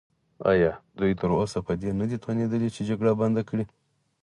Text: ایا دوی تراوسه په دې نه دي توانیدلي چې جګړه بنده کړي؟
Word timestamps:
ایا 0.51 0.71
دوی 0.99 1.11
تراوسه 1.19 1.59
په 1.67 1.73
دې 1.81 1.89
نه 2.01 2.05
دي 2.09 2.17
توانیدلي 2.23 2.69
چې 2.75 2.81
جګړه 2.89 3.11
بنده 3.21 3.41
کړي؟ 3.49 3.65